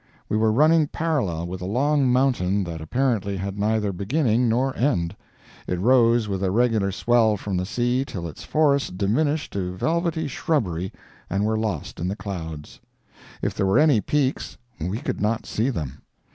[0.29, 5.15] We were running parallel with a long mountain that apparently had neither beginning nor end.
[5.67, 10.27] It rose with a regular swell from the sea till its forests diminished to velvety
[10.27, 10.91] shrubbery
[11.29, 12.79] and were lost in the clouds.
[13.43, 16.01] If there were any peaks we could not see them.